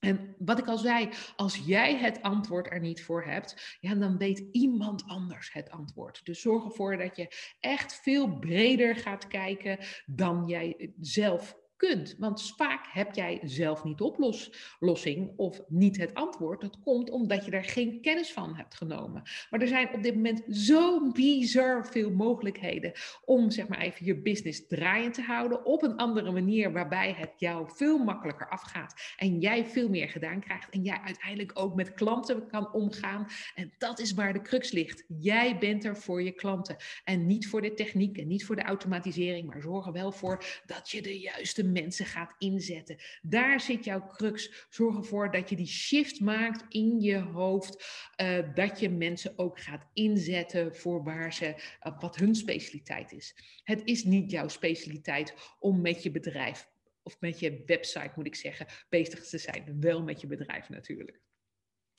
En 0.01 0.35
wat 0.37 0.59
ik 0.59 0.67
al 0.67 0.77
zei, 0.77 1.09
als 1.35 1.55
jij 1.65 1.97
het 1.97 2.21
antwoord 2.21 2.71
er 2.71 2.79
niet 2.79 3.03
voor 3.03 3.23
hebt, 3.23 3.77
ja, 3.79 3.95
dan 3.95 4.17
weet 4.17 4.43
iemand 4.51 5.03
anders 5.07 5.53
het 5.53 5.69
antwoord. 5.69 6.25
Dus 6.25 6.41
zorg 6.41 6.63
ervoor 6.63 6.97
dat 6.97 7.15
je 7.15 7.55
echt 7.59 7.93
veel 7.93 8.39
breder 8.39 8.95
gaat 8.95 9.27
kijken 9.27 9.77
dan 10.05 10.47
jij 10.47 10.93
zelf 10.99 11.60
kunt. 11.87 12.15
Want 12.17 12.53
vaak 12.57 12.85
heb 12.91 13.15
jij 13.15 13.39
zelf 13.43 13.83
niet 13.83 13.97
de 13.97 14.03
oplossing 14.03 15.33
of 15.35 15.61
niet 15.67 15.97
het 15.97 16.13
antwoord. 16.13 16.61
Dat 16.61 16.79
komt 16.79 17.09
omdat 17.09 17.45
je 17.45 17.51
er 17.51 17.63
geen 17.63 18.01
kennis 18.01 18.33
van 18.33 18.55
hebt 18.55 18.75
genomen. 18.75 19.21
Maar 19.49 19.61
er 19.61 19.67
zijn 19.67 19.93
op 19.93 20.03
dit 20.03 20.15
moment 20.15 20.43
zo 20.49 21.11
bizar 21.11 21.87
veel 21.87 22.11
mogelijkheden 22.11 22.91
om 23.25 23.51
zeg 23.51 23.67
maar 23.67 23.79
even 23.79 24.05
je 24.05 24.21
business 24.21 24.67
draaiend 24.67 25.13
te 25.13 25.21
houden 25.21 25.65
op 25.65 25.83
een 25.83 25.97
andere 25.97 26.31
manier 26.31 26.71
waarbij 26.71 27.13
het 27.17 27.31
jou 27.37 27.69
veel 27.73 27.97
makkelijker 27.97 28.49
afgaat 28.49 29.15
en 29.17 29.39
jij 29.39 29.65
veel 29.65 29.89
meer 29.89 30.09
gedaan 30.09 30.39
krijgt 30.39 30.69
en 30.69 30.83
jij 30.83 30.99
uiteindelijk 31.05 31.51
ook 31.53 31.75
met 31.75 31.93
klanten 31.93 32.47
kan 32.47 32.73
omgaan. 32.73 33.27
En 33.55 33.73
dat 33.77 33.99
is 33.99 34.13
waar 34.13 34.33
de 34.33 34.41
crux 34.41 34.71
ligt. 34.71 35.03
Jij 35.07 35.57
bent 35.57 35.85
er 35.85 35.97
voor 35.97 36.23
je 36.23 36.31
klanten 36.31 36.75
en 37.03 37.27
niet 37.27 37.47
voor 37.47 37.61
de 37.61 37.73
techniek 37.73 38.17
en 38.17 38.27
niet 38.27 38.45
voor 38.45 38.55
de 38.55 38.63
automatisering, 38.63 39.47
maar 39.47 39.61
zorg 39.61 39.85
er 39.85 39.91
wel 39.91 40.11
voor 40.11 40.43
dat 40.65 40.89
je 40.89 41.01
de 41.01 41.19
juiste 41.19 41.69
mensen 41.71 42.05
gaat 42.05 42.35
inzetten. 42.37 42.97
Daar 43.21 43.59
zit 43.61 43.83
jouw 43.83 44.07
crux. 44.07 44.65
Zorg 44.69 44.97
ervoor 44.97 45.31
dat 45.31 45.49
je 45.49 45.55
die 45.55 45.67
shift 45.67 46.19
maakt 46.19 46.65
in 46.73 46.99
je 46.99 47.17
hoofd, 47.17 47.85
uh, 48.21 48.53
dat 48.53 48.79
je 48.79 48.89
mensen 48.89 49.33
ook 49.35 49.59
gaat 49.59 49.87
inzetten 49.93 50.75
voor 50.75 51.03
waar 51.03 51.33
ze, 51.33 51.45
uh, 51.47 51.99
wat 51.99 52.15
hun 52.15 52.35
specialiteit 52.35 53.11
is. 53.11 53.35
Het 53.63 53.81
is 53.83 54.03
niet 54.03 54.31
jouw 54.31 54.47
specialiteit 54.47 55.33
om 55.59 55.81
met 55.81 56.03
je 56.03 56.11
bedrijf 56.11 56.69
of 57.03 57.19
met 57.19 57.39
je 57.39 57.63
website 57.65 58.11
moet 58.15 58.25
ik 58.25 58.35
zeggen, 58.35 58.67
bezig 58.89 59.27
te 59.27 59.37
zijn. 59.37 59.79
Wel 59.79 60.03
met 60.03 60.21
je 60.21 60.27
bedrijf 60.27 60.69
natuurlijk. 60.69 61.19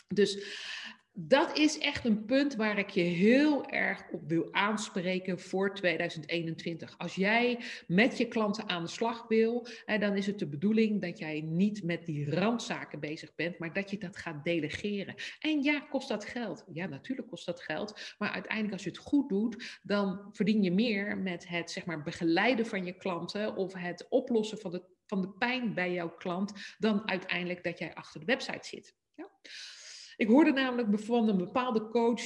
Dus 0.08 0.44
dat 1.14 1.58
is 1.58 1.78
echt 1.78 2.04
een 2.04 2.24
punt 2.24 2.54
waar 2.54 2.78
ik 2.78 2.90
je 2.90 3.00
heel 3.00 3.66
erg 3.66 4.04
op 4.12 4.28
wil 4.28 4.48
aanspreken 4.52 5.40
voor 5.40 5.74
2021. 5.74 6.98
Als 6.98 7.14
jij 7.14 7.60
met 7.86 8.18
je 8.18 8.28
klanten 8.28 8.68
aan 8.68 8.82
de 8.82 8.88
slag 8.88 9.28
wil, 9.28 9.66
dan 9.98 10.16
is 10.16 10.26
het 10.26 10.38
de 10.38 10.48
bedoeling 10.48 11.00
dat 11.00 11.18
jij 11.18 11.40
niet 11.40 11.82
met 11.82 12.04
die 12.04 12.30
randzaken 12.30 13.00
bezig 13.00 13.34
bent, 13.34 13.58
maar 13.58 13.72
dat 13.72 13.90
je 13.90 13.98
dat 13.98 14.16
gaat 14.16 14.44
delegeren. 14.44 15.14
En 15.40 15.62
ja, 15.62 15.80
kost 15.80 16.08
dat 16.08 16.24
geld? 16.24 16.64
Ja, 16.72 16.86
natuurlijk 16.86 17.28
kost 17.28 17.46
dat 17.46 17.60
geld. 17.60 18.14
Maar 18.18 18.30
uiteindelijk, 18.30 18.72
als 18.72 18.84
je 18.84 18.90
het 18.90 18.98
goed 18.98 19.28
doet, 19.28 19.80
dan 19.82 20.28
verdien 20.32 20.62
je 20.62 20.72
meer 20.72 21.18
met 21.18 21.48
het 21.48 21.70
zeg 21.70 21.84
maar, 21.84 22.02
begeleiden 22.02 22.66
van 22.66 22.84
je 22.84 22.92
klanten 22.92 23.56
of 23.56 23.72
het 23.72 24.06
oplossen 24.08 24.58
van 24.58 24.70
de, 24.70 24.82
van 25.06 25.20
de 25.20 25.28
pijn 25.28 25.74
bij 25.74 25.92
jouw 25.92 26.14
klant, 26.14 26.52
dan 26.78 27.08
uiteindelijk 27.08 27.64
dat 27.64 27.78
jij 27.78 27.94
achter 27.94 28.20
de 28.20 28.26
website 28.26 28.68
zit. 28.68 28.94
Ja? 29.14 29.30
Ik 30.16 30.28
hoorde 30.28 30.52
namelijk 30.52 31.00
van 31.00 31.28
een 31.28 31.38
bepaalde 31.38 31.88
coach 31.88 32.22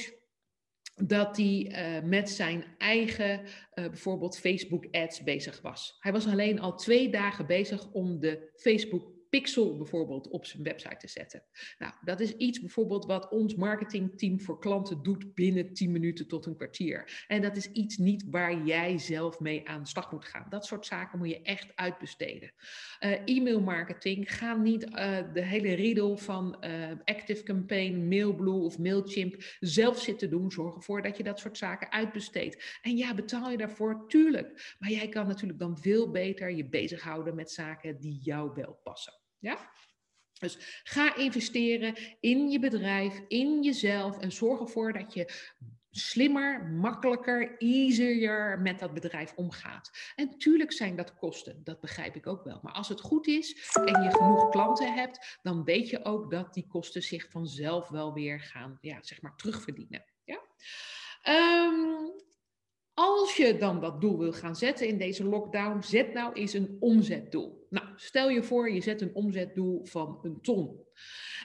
dat 0.95 1.37
hij 1.37 1.71
uh, 2.01 2.09
met 2.09 2.29
zijn 2.29 2.65
eigen 2.77 3.39
uh, 3.39 3.47
bijvoorbeeld 3.73 4.39
Facebook 4.39 4.85
ads 4.91 5.23
bezig 5.23 5.61
was. 5.61 5.97
Hij 5.99 6.11
was 6.11 6.27
alleen 6.27 6.59
al 6.59 6.75
twee 6.75 7.09
dagen 7.09 7.45
bezig 7.45 7.91
om 7.91 8.19
de 8.19 8.51
Facebook 8.55 9.16
pixel 9.29 9.77
bijvoorbeeld 9.77 10.27
op 10.27 10.45
zijn 10.45 10.63
website 10.63 10.97
te 10.97 11.07
zetten. 11.07 11.43
Nou, 11.77 11.93
dat 12.03 12.19
is 12.19 12.31
iets 12.35 12.59
bijvoorbeeld 12.59 13.05
wat 13.05 13.29
ons 13.29 13.55
marketingteam 13.55 14.41
voor 14.41 14.59
klanten 14.59 15.03
doet 15.03 15.33
binnen 15.33 15.73
10 15.73 15.91
minuten 15.91 16.27
tot 16.27 16.45
een 16.45 16.55
kwartier. 16.55 17.25
En 17.27 17.41
dat 17.41 17.57
is 17.57 17.71
iets 17.71 17.97
niet 17.97 18.25
waar 18.29 18.63
jij 18.65 18.97
zelf 18.97 19.39
mee 19.39 19.67
aan 19.67 19.85
slag 19.85 20.11
moet 20.11 20.25
gaan. 20.25 20.45
Dat 20.49 20.65
soort 20.65 20.85
zaken 20.85 21.17
moet 21.17 21.29
je 21.29 21.41
echt 21.41 21.75
uitbesteden. 21.75 22.51
Uh, 22.99 23.11
e-mail 23.25 23.61
marketing, 23.61 24.35
ga 24.35 24.55
niet 24.55 24.83
uh, 24.83 25.17
de 25.33 25.41
hele 25.41 25.73
riedel 25.73 26.17
van 26.17 26.57
uh, 26.61 26.91
Active 27.03 27.43
Campaign, 27.43 28.07
Mailblue 28.07 28.61
of 28.61 28.79
Mailchimp 28.79 29.35
zelf 29.59 30.01
zitten 30.01 30.29
doen. 30.29 30.51
Zorg 30.51 30.75
ervoor 30.75 31.01
dat 31.01 31.17
je 31.17 31.23
dat 31.23 31.39
soort 31.39 31.57
zaken 31.57 31.91
uitbesteedt. 31.91 32.79
En 32.81 32.97
ja, 32.97 33.13
betaal 33.13 33.51
je 33.51 33.57
daarvoor? 33.57 34.07
Tuurlijk. 34.07 34.75
Maar 34.79 34.89
jij 34.89 35.09
kan 35.09 35.27
natuurlijk 35.27 35.59
dan 35.59 35.77
veel 35.77 36.11
beter 36.11 36.51
je 36.51 36.69
bezighouden 36.69 37.35
met 37.35 37.51
zaken 37.51 37.99
die 37.99 38.19
jou 38.21 38.51
wel 38.55 38.79
passen. 38.83 39.13
Ja? 39.39 39.71
Dus 40.39 40.81
ga 40.83 41.15
investeren 41.15 41.95
in 42.19 42.49
je 42.49 42.59
bedrijf, 42.59 43.21
in 43.27 43.63
jezelf 43.63 44.17
en 44.17 44.31
zorg 44.31 44.59
ervoor 44.59 44.93
dat 44.93 45.13
je 45.13 45.31
slimmer, 45.89 46.65
makkelijker, 46.65 47.57
easier 47.57 48.59
met 48.59 48.79
dat 48.79 48.93
bedrijf 48.93 49.33
omgaat. 49.35 49.91
En 50.15 50.25
natuurlijk 50.25 50.71
zijn 50.71 50.95
dat 50.95 51.13
kosten, 51.13 51.63
dat 51.63 51.79
begrijp 51.79 52.15
ik 52.15 52.27
ook 52.27 52.43
wel. 52.43 52.59
Maar 52.61 52.73
als 52.73 52.89
het 52.89 53.01
goed 53.01 53.27
is 53.27 53.71
en 53.73 54.03
je 54.03 54.11
genoeg 54.11 54.49
klanten 54.49 54.93
hebt, 54.93 55.39
dan 55.41 55.63
weet 55.63 55.89
je 55.89 56.05
ook 56.05 56.31
dat 56.31 56.53
die 56.53 56.67
kosten 56.67 57.03
zich 57.03 57.29
vanzelf 57.29 57.89
wel 57.89 58.13
weer 58.13 58.39
gaan, 58.39 58.77
ja, 58.81 58.97
zeg 59.01 59.21
maar, 59.21 59.35
terugverdienen. 59.35 60.05
Ja? 60.23 60.41
Um, 61.23 62.25
als 62.93 63.35
je 63.35 63.57
dan 63.57 63.79
dat 63.79 64.01
doel 64.01 64.17
wil 64.17 64.33
gaan 64.33 64.55
zetten 64.55 64.87
in 64.87 64.97
deze 64.97 65.23
lockdown, 65.23 65.81
zet 65.81 66.13
nou 66.13 66.33
eens 66.33 66.53
een 66.53 66.77
omzetdoel. 66.79 67.56
Nou, 67.69 67.87
stel 67.95 68.29
je 68.29 68.43
voor, 68.43 68.71
je 68.71 68.81
zet 68.81 69.01
een 69.01 69.15
omzetdoel 69.15 69.85
van 69.85 70.19
een 70.21 70.41
ton. 70.41 70.85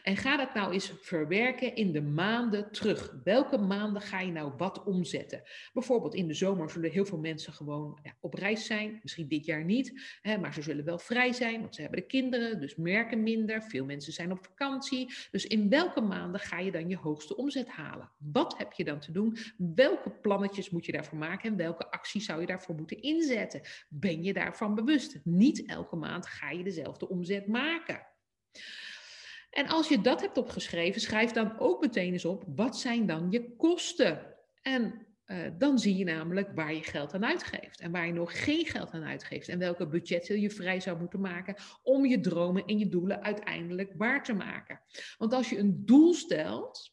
En 0.03 0.17
ga 0.17 0.37
dat 0.37 0.55
nou 0.55 0.73
eens 0.73 0.93
verwerken 1.01 1.75
in 1.75 1.93
de 1.93 2.03
maanden 2.03 2.73
terug. 2.73 3.17
Welke 3.25 3.59
maanden 3.59 4.03
ga 4.03 4.21
je 4.21 4.33
nou 4.33 4.53
wat 4.57 4.85
omzetten? 4.85 5.43
Bijvoorbeeld 5.73 6.15
in 6.15 6.27
de 6.27 6.35
zomer 6.35 6.71
zullen 6.71 6.91
heel 6.91 7.05
veel 7.05 7.19
mensen 7.19 7.53
gewoon 7.53 7.99
ja, 8.03 8.17
op 8.21 8.35
reis 8.35 8.67
zijn. 8.67 8.99
Misschien 9.03 9.29
dit 9.29 9.45
jaar 9.45 9.65
niet, 9.65 10.19
hè, 10.23 10.39
maar 10.39 10.55
ze 10.55 10.63
zullen 10.63 10.85
wel 10.85 10.99
vrij 10.99 11.33
zijn, 11.33 11.61
want 11.61 11.75
ze 11.75 11.81
hebben 11.81 12.01
de 12.01 12.07
kinderen, 12.07 12.61
dus 12.61 12.77
merken 12.77 13.23
minder. 13.23 13.63
Veel 13.63 13.85
mensen 13.85 14.13
zijn 14.13 14.33
op 14.33 14.45
vakantie. 14.45 15.15
Dus 15.31 15.47
in 15.47 15.69
welke 15.69 16.01
maanden 16.01 16.41
ga 16.41 16.59
je 16.59 16.73
dan 16.73 16.89
je 16.89 16.97
hoogste 16.97 17.37
omzet 17.37 17.69
halen? 17.69 18.11
Wat 18.19 18.59
heb 18.59 18.73
je 18.73 18.85
dan 18.85 19.01
te 19.01 19.13
doen? 19.13 19.37
Welke 19.75 20.11
plannetjes 20.11 20.71
moet 20.71 20.87
je 20.87 20.93
daarvoor 20.93 21.19
maken 21.19 21.51
en 21.51 21.57
welke 21.57 21.91
acties 21.91 22.25
zou 22.25 22.41
je 22.41 22.47
daarvoor 22.47 22.75
moeten 22.75 23.03
inzetten? 23.03 23.61
Ben 23.89 24.23
je 24.23 24.33
daarvan 24.33 24.75
bewust? 24.75 25.21
Niet 25.25 25.67
elke 25.67 25.97
maand 25.97 26.27
ga 26.27 26.51
je 26.51 26.65
dezelfde 26.65 27.09
omzet 27.09 27.47
maken. 27.47 28.07
En 29.53 29.69
als 29.69 29.89
je 29.89 30.01
dat 30.01 30.21
hebt 30.21 30.37
opgeschreven, 30.37 31.01
schrijf 31.01 31.31
dan 31.31 31.59
ook 31.59 31.81
meteen 31.81 32.13
eens 32.13 32.25
op, 32.25 32.45
wat 32.47 32.79
zijn 32.79 33.07
dan 33.07 33.31
je 33.31 33.57
kosten? 33.57 34.37
En 34.63 35.07
uh, 35.27 35.39
dan 35.59 35.79
zie 35.79 35.97
je 35.97 36.05
namelijk 36.05 36.51
waar 36.55 36.75
je 36.75 36.83
geld 36.83 37.15
aan 37.15 37.25
uitgeeft 37.25 37.81
en 37.81 37.91
waar 37.91 38.07
je 38.07 38.13
nog 38.13 38.45
geen 38.45 38.67
geld 38.67 38.91
aan 38.91 39.05
uitgeeft 39.05 39.49
en 39.49 39.59
welke 39.59 39.87
budgetten 39.87 40.41
je 40.41 40.51
vrij 40.51 40.81
zou 40.81 40.99
moeten 40.99 41.21
maken 41.21 41.55
om 41.83 42.07
je 42.07 42.21
dromen 42.21 42.65
en 42.65 42.79
je 42.79 42.89
doelen 42.89 43.23
uiteindelijk 43.23 43.93
waar 43.97 44.25
te 44.25 44.33
maken. 44.33 44.81
Want 45.19 45.33
als 45.33 45.51
je 45.51 45.59
een 45.59 45.87
doel 45.87 46.15
stelt, 46.15 46.93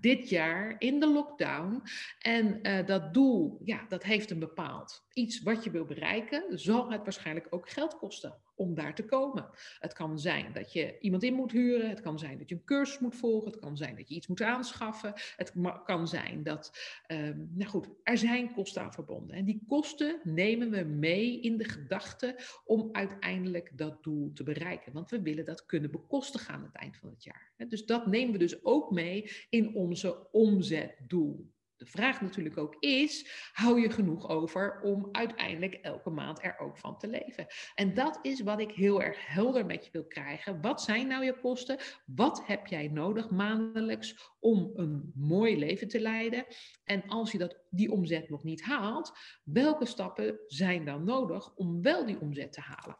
dit 0.00 0.28
jaar 0.28 0.74
in 0.78 1.00
de 1.00 1.12
lockdown. 1.12 1.82
En 2.18 2.58
uh, 2.62 2.86
dat 2.86 3.14
doel, 3.14 3.60
ja, 3.64 3.84
dat 3.88 4.02
heeft 4.02 4.30
een 4.30 4.38
bepaald 4.38 5.06
iets 5.12 5.42
wat 5.42 5.64
je 5.64 5.70
wil 5.70 5.84
bereiken, 5.84 6.58
zal 6.58 6.90
het 6.90 7.02
waarschijnlijk 7.02 7.46
ook 7.50 7.70
geld 7.70 7.96
kosten 7.96 8.42
om 8.58 8.74
daar 8.74 8.94
te 8.94 9.04
komen. 9.04 9.50
Het 9.78 9.92
kan 9.92 10.18
zijn 10.18 10.52
dat 10.52 10.72
je 10.72 10.98
iemand 11.00 11.22
in 11.22 11.34
moet 11.34 11.52
huren, 11.52 11.88
het 11.88 12.00
kan 12.00 12.18
zijn 12.18 12.38
dat 12.38 12.48
je 12.48 12.54
een 12.54 12.64
cursus 12.64 12.98
moet 12.98 13.16
volgen, 13.16 13.50
het 13.50 13.60
kan 13.60 13.76
zijn 13.76 13.96
dat 13.96 14.08
je 14.08 14.14
iets 14.14 14.26
moet 14.26 14.42
aanschaffen, 14.42 15.12
het 15.36 15.52
kan 15.84 16.08
zijn 16.08 16.42
dat, 16.42 16.78
um, 17.12 17.50
nou 17.54 17.70
goed, 17.70 17.88
er 18.02 18.18
zijn 18.18 18.52
kosten 18.52 18.82
aan 18.82 18.92
verbonden. 18.92 19.36
En 19.36 19.44
die 19.44 19.62
kosten 19.66 20.20
nemen 20.24 20.70
we 20.70 20.82
mee 20.82 21.40
in 21.40 21.56
de 21.56 21.64
gedachte 21.64 22.36
om 22.64 22.88
uiteindelijk 22.92 23.78
dat 23.78 24.02
doel 24.02 24.32
te 24.32 24.42
bereiken. 24.42 24.92
Want 24.92 25.10
we 25.10 25.22
willen 25.22 25.44
dat 25.44 25.66
kunnen 25.66 25.90
bekostigen 25.90 26.54
aan 26.54 26.62
het 26.62 26.74
eind 26.74 26.96
van 26.96 27.10
het 27.10 27.24
jaar. 27.24 27.52
Dus 27.68 27.86
dat 27.86 28.06
nemen 28.06 28.32
we 28.32 28.38
dus 28.38 28.64
ook 28.64 28.90
mee 28.90 29.30
in 29.50 29.74
onze 29.74 30.30
omzetdoel 30.30 31.56
de 31.78 31.86
vraag 31.86 32.20
natuurlijk 32.20 32.56
ook 32.56 32.76
is, 32.78 33.30
hou 33.52 33.80
je 33.80 33.90
genoeg 33.90 34.28
over 34.28 34.80
om 34.80 35.08
uiteindelijk 35.12 35.74
elke 35.74 36.10
maand 36.10 36.42
er 36.42 36.58
ook 36.58 36.78
van 36.78 36.98
te 36.98 37.08
leven? 37.08 37.46
En 37.74 37.94
dat 37.94 38.18
is 38.22 38.40
wat 38.40 38.60
ik 38.60 38.70
heel 38.70 39.02
erg 39.02 39.26
helder 39.26 39.66
met 39.66 39.84
je 39.84 39.90
wil 39.92 40.06
krijgen. 40.06 40.60
Wat 40.60 40.82
zijn 40.82 41.06
nou 41.06 41.24
je 41.24 41.40
kosten? 41.40 41.78
Wat 42.06 42.46
heb 42.46 42.66
jij 42.66 42.88
nodig 42.88 43.30
maandelijks 43.30 44.34
om 44.40 44.70
een 44.74 45.12
mooi 45.14 45.58
leven 45.58 45.88
te 45.88 46.00
leiden? 46.00 46.46
En 46.84 47.02
als 47.06 47.32
je 47.32 47.38
dat, 47.38 47.64
die 47.70 47.90
omzet 47.90 48.28
nog 48.28 48.44
niet 48.44 48.62
haalt, 48.62 49.12
welke 49.44 49.86
stappen 49.86 50.40
zijn 50.46 50.84
dan 50.84 51.04
nodig 51.04 51.54
om 51.54 51.82
wel 51.82 52.06
die 52.06 52.20
omzet 52.20 52.52
te 52.52 52.60
halen? 52.60 52.98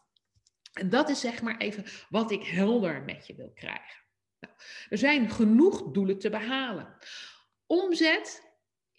En 0.73 0.89
dat 0.89 1.09
is 1.09 1.21
zeg 1.21 1.43
maar 1.43 1.57
even 1.57 1.85
wat 2.09 2.31
ik 2.31 2.45
helder 2.45 3.03
met 3.03 3.27
je 3.27 3.35
wil 3.35 3.53
krijgen. 3.55 4.05
Nou, 4.41 4.55
er 4.89 4.99
zijn 4.99 5.31
genoeg 5.31 5.91
doelen 5.91 6.19
te 6.19 6.31
behalen. 6.31 6.97
Omzet 7.67 8.48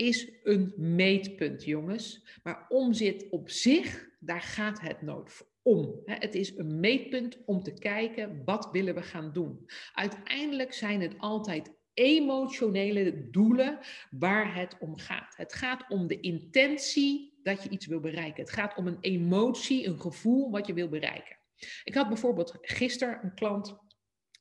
is 0.01 0.31
een 0.43 0.73
meetpunt, 0.77 1.63
jongens. 1.63 2.25
Maar 2.43 2.65
omzet 2.69 3.29
op 3.29 3.49
zich, 3.49 4.09
daar 4.19 4.41
gaat 4.41 4.81
het 4.81 5.01
nooit 5.01 5.47
om. 5.61 6.01
Het 6.05 6.35
is 6.35 6.57
een 6.57 6.79
meetpunt 6.79 7.37
om 7.45 7.63
te 7.63 7.73
kijken, 7.73 8.41
wat 8.45 8.69
willen 8.71 8.95
we 8.95 9.01
gaan 9.01 9.33
doen? 9.33 9.69
Uiteindelijk 9.93 10.73
zijn 10.73 11.01
het 11.01 11.15
altijd 11.17 11.71
emotionele 11.93 13.29
doelen 13.29 13.79
waar 14.09 14.55
het 14.55 14.77
om 14.79 14.97
gaat. 14.97 15.35
Het 15.37 15.53
gaat 15.53 15.85
om 15.89 16.07
de 16.07 16.19
intentie 16.19 17.39
dat 17.43 17.63
je 17.63 17.69
iets 17.69 17.85
wil 17.85 17.99
bereiken. 17.99 18.43
Het 18.43 18.53
gaat 18.53 18.77
om 18.77 18.87
een 18.87 18.97
emotie, 19.01 19.87
een 19.87 20.01
gevoel 20.01 20.51
wat 20.51 20.67
je 20.67 20.73
wil 20.73 20.89
bereiken. 20.89 21.37
Ik 21.83 21.93
had 21.93 22.07
bijvoorbeeld 22.07 22.57
gisteren 22.61 23.19
een 23.23 23.33
klant 23.33 23.77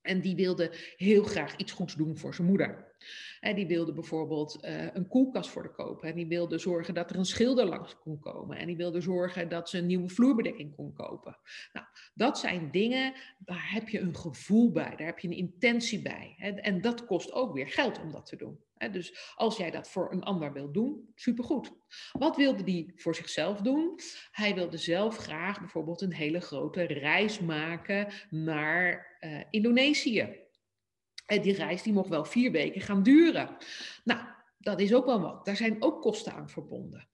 En 0.09 0.21
die 0.21 0.37
wilde 0.37 0.73
heel 0.97 1.23
graag 1.23 1.57
iets 1.57 1.73
goeds 1.73 1.95
doen 1.95 2.17
voor 2.17 2.35
zijn 2.35 2.49
moeder. 2.49 2.87
En 3.41 3.55
die 3.55 3.67
wilde 3.67 3.93
bijvoorbeeld 3.93 4.59
uh, 4.65 4.95
een 4.95 5.09
koelkast 5.09 5.51
voor 5.51 5.63
de 5.63 5.73
kopen. 5.73 6.09
En 6.09 6.15
die 6.15 6.27
wilde 6.27 6.59
zorgen 6.59 6.95
dat 6.95 7.11
er 7.11 7.17
een 7.17 7.25
schilder 7.25 7.67
langs 7.67 7.99
kon 7.99 8.19
komen. 8.19 8.57
En 8.57 8.67
die 8.67 8.77
wilde 8.77 9.01
zorgen 9.01 9.49
dat 9.49 9.69
ze 9.69 9.79
een 9.79 9.87
nieuwe 9.87 10.09
vloerbedekking 10.09 10.75
kon 10.77 10.93
kopen. 10.93 11.39
Nou, 11.73 11.87
dat 12.15 12.39
zijn 12.39 12.71
dingen, 12.71 13.15
daar 13.39 13.73
heb 13.73 13.89
je 13.89 14.01
een 14.01 14.17
gevoel 14.17 14.73
bij. 14.73 14.97
Daar 14.97 15.07
heb 15.07 15.19
je 15.19 15.29
een 15.29 15.37
intentie 15.37 16.03
bij. 16.03 16.35
En 16.63 16.81
dat 16.81 17.07
kost 17.07 17.33
ook 17.33 17.55
weer 17.55 17.69
geld 17.69 18.01
om 18.01 18.11
dat 18.13 18.27
te 18.27 18.37
doen. 18.37 18.59
Dus 18.93 19.33
als 19.35 19.57
jij 19.57 19.71
dat 19.71 19.89
voor 19.89 20.13
een 20.13 20.23
ander 20.23 20.53
wilt 20.53 20.75
doen, 20.75 21.13
supergoed. 21.15 21.73
Wat 22.13 22.37
wilde 22.37 22.63
die 22.63 22.93
voor 22.97 23.15
zichzelf 23.15 23.61
doen? 23.61 24.01
Hij 24.31 24.55
wilde 24.55 24.77
zelf 24.77 25.17
graag 25.17 25.59
bijvoorbeeld 25.59 26.01
een 26.01 26.13
hele 26.13 26.41
grote 26.41 26.83
reis 26.83 27.41
maken 27.41 28.13
naar 28.31 29.08
uh, 29.21 29.43
Indonesië. 29.51 30.47
Die 31.27 31.55
reis 31.55 31.83
die 31.83 31.93
mocht 31.93 32.09
wel 32.09 32.25
vier 32.25 32.51
weken 32.51 32.81
gaan 32.81 33.03
duren. 33.03 33.57
Nou, 34.05 34.21
dat 34.59 34.81
is 34.81 34.95
ook 34.95 35.05
wel 35.05 35.21
wat. 35.21 35.45
Daar 35.45 35.57
zijn 35.57 35.83
ook 35.83 36.03
kosten 36.03 36.33
aan 36.33 36.49
verbonden. 36.49 37.09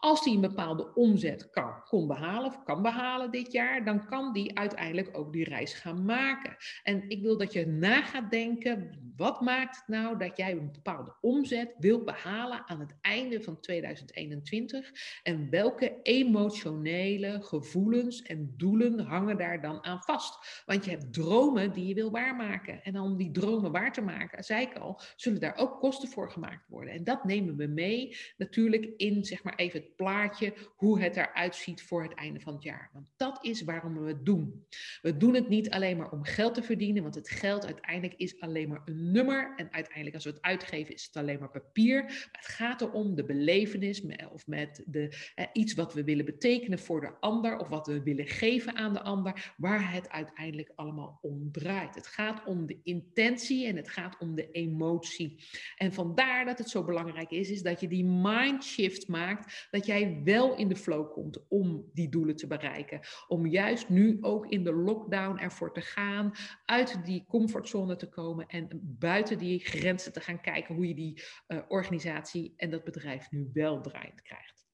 Als 0.00 0.24
die 0.24 0.34
een 0.34 0.40
bepaalde 0.40 0.94
omzet 0.94 1.50
kan, 1.50 1.82
kon 1.84 2.06
behalen 2.06 2.46
of 2.46 2.62
kan 2.62 2.82
behalen 2.82 3.30
dit 3.30 3.52
jaar, 3.52 3.84
dan 3.84 4.06
kan 4.06 4.32
die 4.32 4.58
uiteindelijk 4.58 5.18
ook 5.18 5.32
die 5.32 5.44
reis 5.44 5.74
gaan 5.74 6.04
maken. 6.04 6.56
En 6.82 7.08
ik 7.08 7.22
wil 7.22 7.38
dat 7.38 7.52
je 7.52 7.66
na 7.66 8.02
gaat 8.02 8.30
denken, 8.30 8.98
wat 9.16 9.40
maakt 9.40 9.76
het 9.76 9.88
nou 9.88 10.18
dat 10.18 10.36
jij 10.36 10.50
een 10.52 10.72
bepaalde 10.72 11.14
omzet 11.20 11.74
wil 11.78 12.04
behalen 12.04 12.68
aan 12.68 12.80
het 12.80 12.94
einde 13.00 13.42
van 13.42 13.60
2021? 13.60 14.90
En 15.22 15.50
welke 15.50 15.98
emotionele 16.02 17.42
gevoelens 17.42 18.22
en 18.22 18.54
doelen 18.56 18.98
hangen 18.98 19.38
daar 19.38 19.60
dan 19.60 19.84
aan 19.84 20.02
vast? 20.02 20.62
Want 20.66 20.84
je 20.84 20.90
hebt 20.90 21.12
dromen 21.12 21.72
die 21.72 21.86
je 21.86 21.94
wil 21.94 22.10
waarmaken. 22.10 22.82
En 22.82 23.00
om 23.00 23.16
die 23.16 23.30
dromen 23.30 23.72
waar 23.72 23.92
te 23.92 24.00
maken, 24.00 24.44
zei 24.44 24.62
ik 24.62 24.78
al, 24.78 25.00
zullen 25.16 25.40
daar 25.40 25.56
ook 25.56 25.80
kosten 25.80 26.08
voor 26.08 26.30
gemaakt 26.30 26.68
worden. 26.68 26.94
En 26.94 27.04
dat 27.04 27.24
nemen 27.24 27.56
we 27.56 27.66
mee 27.66 28.16
natuurlijk 28.36 28.90
in, 28.96 29.24
zeg 29.24 29.42
maar 29.42 29.54
even 29.54 29.84
plaatje 29.96 30.54
hoe 30.76 31.00
het 31.00 31.16
eruit 31.16 31.54
ziet 31.54 31.82
voor 31.82 32.02
het 32.02 32.14
einde 32.14 32.40
van 32.40 32.54
het 32.54 32.62
jaar. 32.62 32.90
Want 32.92 33.06
dat 33.16 33.44
is 33.44 33.62
waarom 33.62 33.98
we 33.98 34.08
het 34.08 34.24
doen. 34.24 34.66
We 35.02 35.16
doen 35.16 35.34
het 35.34 35.48
niet 35.48 35.70
alleen 35.70 35.96
maar 35.96 36.10
om 36.10 36.24
geld 36.24 36.54
te 36.54 36.62
verdienen, 36.62 37.02
want 37.02 37.14
het 37.14 37.28
geld 37.30 37.66
uiteindelijk 37.66 38.14
is 38.20 38.40
alleen 38.40 38.68
maar 38.68 38.82
een 38.84 39.10
nummer. 39.10 39.52
En 39.56 39.72
uiteindelijk 39.72 40.14
als 40.14 40.24
we 40.24 40.30
het 40.30 40.42
uitgeven 40.42 40.94
is 40.94 41.04
het 41.04 41.16
alleen 41.16 41.38
maar 41.38 41.50
papier. 41.50 42.28
Het 42.32 42.46
gaat 42.46 42.80
erom 42.80 43.14
de 43.14 43.24
belevenis 43.24 44.02
of 44.32 44.46
met 44.46 44.82
de, 44.86 45.30
eh, 45.34 45.46
iets 45.52 45.74
wat 45.74 45.94
we 45.94 46.04
willen 46.04 46.24
betekenen 46.24 46.78
voor 46.78 47.00
de 47.00 47.12
ander 47.20 47.58
of 47.58 47.68
wat 47.68 47.86
we 47.86 48.02
willen 48.02 48.26
geven 48.26 48.74
aan 48.74 48.92
de 48.92 49.02
ander, 49.02 49.54
waar 49.56 49.92
het 49.92 50.08
uiteindelijk 50.08 50.72
allemaal 50.74 51.18
om 51.22 51.52
draait. 51.52 51.94
Het 51.94 52.06
gaat 52.06 52.44
om 52.44 52.66
de 52.66 52.80
intentie 52.82 53.66
en 53.66 53.76
het 53.76 53.88
gaat 53.88 54.18
om 54.18 54.34
de 54.34 54.50
emotie. 54.50 55.44
En 55.76 55.92
vandaar 55.92 56.44
dat 56.44 56.58
het 56.58 56.68
zo 56.68 56.84
belangrijk 56.84 57.30
is, 57.30 57.50
is 57.50 57.62
dat 57.62 57.80
je 57.80 57.88
die 57.88 58.04
mindshift 58.04 59.08
maakt, 59.08 59.68
dat 59.70 59.79
jij 59.86 60.20
wel 60.24 60.56
in 60.56 60.68
de 60.68 60.76
flow 60.76 61.12
komt 61.12 61.48
om 61.48 61.90
die 61.92 62.08
doelen 62.08 62.36
te 62.36 62.46
bereiken. 62.46 63.00
Om 63.28 63.46
juist 63.46 63.88
nu 63.88 64.18
ook 64.20 64.46
in 64.46 64.64
de 64.64 64.72
lockdown 64.72 65.38
ervoor 65.38 65.72
te 65.72 65.80
gaan, 65.80 66.32
uit 66.64 67.04
die 67.04 67.24
comfortzone 67.28 67.96
te 67.96 68.08
komen 68.08 68.46
en 68.46 68.68
buiten 68.82 69.38
die 69.38 69.58
grenzen 69.58 70.12
te 70.12 70.20
gaan 70.20 70.40
kijken 70.40 70.74
hoe 70.74 70.88
je 70.88 70.94
die 70.94 71.22
uh, 71.48 71.58
organisatie 71.68 72.54
en 72.56 72.70
dat 72.70 72.84
bedrijf 72.84 73.30
nu 73.30 73.50
wel 73.52 73.80
draaiend 73.80 74.22
krijgt. 74.22 74.66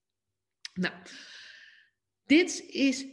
Nou, 0.74 0.94
dit 2.24 2.64
is 2.68 3.06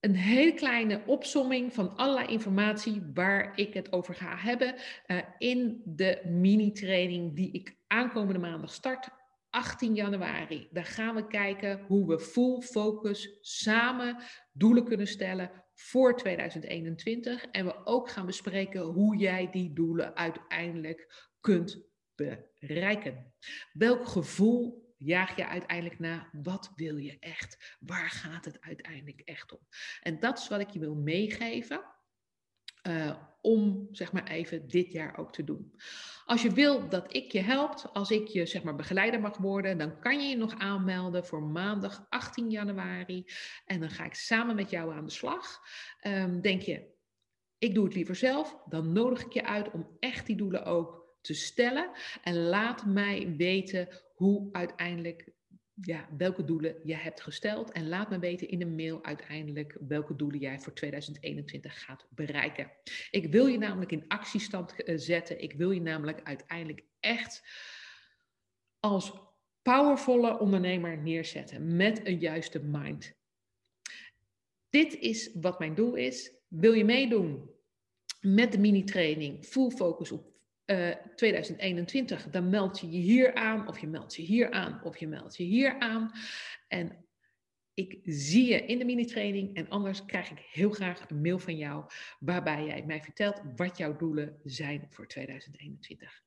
een 0.00 0.14
hele 0.14 0.54
kleine 0.54 1.02
opsomming 1.06 1.72
van 1.72 1.96
allerlei 1.96 2.26
informatie 2.26 3.02
waar 3.14 3.58
ik 3.58 3.74
het 3.74 3.92
over 3.92 4.14
ga 4.14 4.36
hebben 4.36 4.74
uh, 5.06 5.18
in 5.38 5.82
de 5.84 6.20
mini-training 6.24 7.36
die 7.36 7.52
ik 7.52 7.76
aankomende 7.86 8.38
maandag 8.38 8.72
start 8.72 9.08
18 9.50 9.94
januari, 9.94 10.68
daar 10.70 10.84
gaan 10.84 11.14
we 11.14 11.26
kijken 11.26 11.84
hoe 11.86 12.06
we 12.06 12.20
full 12.20 12.60
focus 12.60 13.38
samen 13.40 14.16
doelen 14.52 14.84
kunnen 14.84 15.06
stellen 15.06 15.50
voor 15.74 16.16
2021. 16.16 17.44
En 17.44 17.64
we 17.64 17.86
ook 17.86 18.10
gaan 18.10 18.26
bespreken 18.26 18.80
hoe 18.80 19.16
jij 19.16 19.50
die 19.50 19.72
doelen 19.72 20.16
uiteindelijk 20.16 21.28
kunt 21.40 21.82
bereiken. 22.58 23.34
Welk 23.72 24.06
gevoel 24.06 24.94
jaag 24.96 25.36
je 25.36 25.46
uiteindelijk 25.46 25.98
na? 25.98 26.28
Wat 26.32 26.72
wil 26.76 26.96
je 26.96 27.18
echt? 27.18 27.76
Waar 27.80 28.10
gaat 28.10 28.44
het 28.44 28.60
uiteindelijk 28.60 29.20
echt 29.20 29.52
om? 29.52 29.66
En 30.02 30.18
dat 30.20 30.38
is 30.38 30.48
wat 30.48 30.60
ik 30.60 30.70
je 30.70 30.78
wil 30.78 30.94
meegeven. 30.94 31.84
Uh, 32.82 33.16
om 33.42 33.88
zeg 33.90 34.12
maar 34.12 34.26
even 34.26 34.68
dit 34.68 34.92
jaar 34.92 35.18
ook 35.18 35.32
te 35.32 35.44
doen. 35.44 35.74
Als 36.24 36.42
je 36.42 36.50
wil 36.50 36.88
dat 36.88 37.14
ik 37.14 37.32
je 37.32 37.40
help, 37.40 37.90
als 37.92 38.10
ik 38.10 38.28
je 38.28 38.46
zeg 38.46 38.62
maar 38.62 38.74
begeleider 38.74 39.20
mag 39.20 39.36
worden, 39.36 39.78
dan 39.78 39.98
kan 39.98 40.20
je 40.20 40.28
je 40.28 40.36
nog 40.36 40.58
aanmelden 40.58 41.26
voor 41.26 41.42
maandag 41.42 42.06
18 42.08 42.50
januari. 42.50 43.24
En 43.64 43.80
dan 43.80 43.90
ga 43.90 44.04
ik 44.04 44.14
samen 44.14 44.54
met 44.54 44.70
jou 44.70 44.94
aan 44.94 45.04
de 45.04 45.10
slag. 45.10 45.60
Um, 46.06 46.40
denk 46.40 46.62
je, 46.62 46.86
ik 47.58 47.74
doe 47.74 47.84
het 47.84 47.94
liever 47.94 48.16
zelf, 48.16 48.56
dan 48.68 48.92
nodig 48.92 49.24
ik 49.24 49.32
je 49.32 49.44
uit 49.44 49.70
om 49.70 49.96
echt 49.98 50.26
die 50.26 50.36
doelen 50.36 50.64
ook 50.64 51.16
te 51.20 51.34
stellen. 51.34 51.90
En 52.22 52.36
laat 52.36 52.86
mij 52.86 53.34
weten 53.36 53.88
hoe 54.14 54.48
uiteindelijk 54.52 55.32
ja, 55.80 56.08
welke 56.16 56.44
doelen 56.44 56.76
je 56.84 56.94
hebt 56.94 57.20
gesteld. 57.20 57.72
En 57.72 57.88
laat 57.88 58.10
me 58.10 58.18
weten 58.18 58.48
in 58.48 58.60
een 58.60 58.74
mail 58.74 59.04
uiteindelijk 59.04 59.76
welke 59.88 60.16
doelen 60.16 60.40
jij 60.40 60.60
voor 60.60 60.74
2021 60.74 61.84
gaat 61.84 62.06
bereiken. 62.10 62.72
Ik 63.10 63.32
wil 63.32 63.46
je 63.46 63.58
namelijk 63.58 63.92
in 63.92 64.04
actiestand 64.08 64.82
eh, 64.82 64.98
zetten. 64.98 65.42
Ik 65.42 65.52
wil 65.52 65.70
je 65.70 65.80
namelijk 65.80 66.22
uiteindelijk 66.22 66.84
echt 67.00 67.42
als 68.80 69.12
powervolle 69.62 70.38
ondernemer 70.38 70.98
neerzetten 70.98 71.76
met 71.76 72.06
een 72.06 72.18
juiste 72.18 72.58
mind. 72.58 73.18
Dit 74.68 74.94
is 74.98 75.30
wat 75.34 75.58
mijn 75.58 75.74
doel 75.74 75.94
is. 75.94 76.32
Wil 76.48 76.72
je 76.72 76.84
meedoen 76.84 77.50
met 78.20 78.52
de 78.52 78.58
mini-training 78.58 79.44
Full 79.44 79.70
Focus 79.70 80.12
op 80.12 80.29
2021, 81.16 82.26
eh, 82.26 82.32
dan 82.32 82.48
meld 82.48 82.80
je 82.80 82.90
je 82.90 82.98
hier 82.98 83.34
aan, 83.34 83.68
of 83.68 83.78
je 83.78 83.86
meldt 83.86 84.16
je 84.16 84.22
hier 84.22 84.50
aan, 84.50 84.80
of 84.84 84.96
je 84.98 85.06
meldt 85.06 85.36
je 85.36 85.44
hier 85.44 85.78
aan. 85.78 86.12
En 86.68 87.04
ik 87.74 88.00
zie 88.04 88.46
je 88.46 88.66
in 88.66 88.78
de 88.78 88.84
mini-training 88.84 89.56
en 89.56 89.68
anders 89.68 90.04
krijg 90.04 90.30
ik 90.30 90.38
heel 90.38 90.70
graag 90.70 91.10
een 91.10 91.20
mail 91.20 91.38
van 91.38 91.56
jou 91.56 91.84
waarbij 92.18 92.64
jij 92.64 92.84
mij 92.86 93.02
vertelt 93.02 93.42
wat 93.56 93.76
jouw 93.76 93.96
doelen 93.96 94.40
zijn 94.44 94.86
voor 94.90 95.06
2021. 95.06 96.22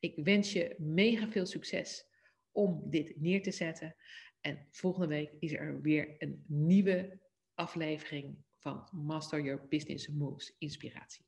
Ik 0.00 0.24
wens 0.24 0.52
je 0.52 0.74
mega 0.78 1.28
veel 1.28 1.46
succes 1.46 2.06
om 2.52 2.82
dit 2.90 3.20
neer 3.20 3.42
te 3.42 3.50
zetten. 3.50 3.96
En 4.40 4.66
volgende 4.70 5.06
week 5.06 5.32
is 5.38 5.52
er 5.52 5.80
weer 5.80 6.14
een 6.18 6.44
nieuwe 6.46 7.20
aflevering 7.54 8.36
van 8.58 8.88
Master 8.92 9.40
Your 9.40 9.68
Business 9.68 10.08
Moves 10.08 10.54
Inspiratie. 10.58 11.26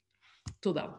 Tot 0.59 0.75
dan. 0.75 0.99